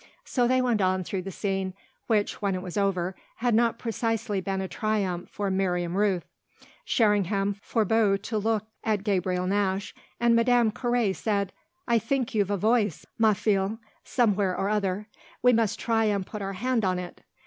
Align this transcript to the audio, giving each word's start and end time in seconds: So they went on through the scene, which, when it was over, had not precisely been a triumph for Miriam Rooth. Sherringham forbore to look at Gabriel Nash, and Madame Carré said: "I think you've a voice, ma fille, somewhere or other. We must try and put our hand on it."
So 0.25 0.47
they 0.47 0.63
went 0.63 0.81
on 0.81 1.03
through 1.03 1.21
the 1.21 1.31
scene, 1.31 1.75
which, 2.07 2.41
when 2.41 2.55
it 2.55 2.63
was 2.63 2.75
over, 2.75 3.15
had 3.35 3.53
not 3.53 3.77
precisely 3.77 4.41
been 4.41 4.59
a 4.59 4.67
triumph 4.67 5.29
for 5.29 5.51
Miriam 5.51 5.95
Rooth. 5.95 6.25
Sherringham 6.83 7.53
forbore 7.61 8.17
to 8.23 8.39
look 8.39 8.65
at 8.83 9.03
Gabriel 9.03 9.45
Nash, 9.45 9.93
and 10.19 10.35
Madame 10.35 10.71
Carré 10.71 11.15
said: 11.15 11.53
"I 11.87 11.99
think 11.99 12.33
you've 12.33 12.49
a 12.49 12.57
voice, 12.57 13.05
ma 13.19 13.33
fille, 13.35 13.77
somewhere 14.03 14.57
or 14.57 14.69
other. 14.69 15.07
We 15.43 15.53
must 15.53 15.77
try 15.79 16.05
and 16.05 16.25
put 16.25 16.41
our 16.41 16.53
hand 16.53 16.83
on 16.83 16.97
it." 16.97 17.21